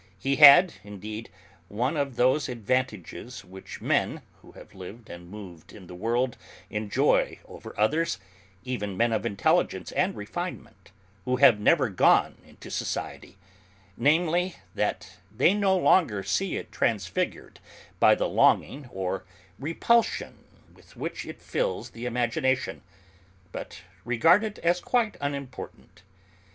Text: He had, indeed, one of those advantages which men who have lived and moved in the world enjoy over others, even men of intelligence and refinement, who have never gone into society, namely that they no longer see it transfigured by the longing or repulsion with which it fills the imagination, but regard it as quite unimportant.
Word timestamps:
He 0.17 0.37
had, 0.37 0.73
indeed, 0.83 1.29
one 1.67 1.95
of 1.95 2.15
those 2.15 2.49
advantages 2.49 3.45
which 3.45 3.81
men 3.81 4.23
who 4.41 4.53
have 4.53 4.73
lived 4.73 5.11
and 5.11 5.29
moved 5.29 5.73
in 5.73 5.85
the 5.85 5.93
world 5.93 6.37
enjoy 6.71 7.37
over 7.45 7.79
others, 7.79 8.17
even 8.63 8.97
men 8.97 9.11
of 9.13 9.27
intelligence 9.27 9.91
and 9.91 10.15
refinement, 10.15 10.91
who 11.25 11.35
have 11.35 11.59
never 11.59 11.87
gone 11.87 12.37
into 12.43 12.71
society, 12.71 13.37
namely 13.95 14.55
that 14.73 15.17
they 15.31 15.53
no 15.53 15.77
longer 15.77 16.23
see 16.23 16.55
it 16.57 16.71
transfigured 16.71 17.59
by 17.99 18.15
the 18.15 18.27
longing 18.27 18.87
or 18.91 19.23
repulsion 19.59 20.39
with 20.73 20.95
which 20.95 21.27
it 21.27 21.39
fills 21.43 21.91
the 21.91 22.07
imagination, 22.07 22.81
but 23.51 23.83
regard 24.03 24.43
it 24.43 24.57
as 24.63 24.79
quite 24.79 25.15
unimportant. 25.21 26.01